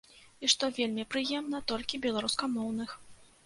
[0.45, 3.01] І што вельмі прыемна, толькі беларускамоўных.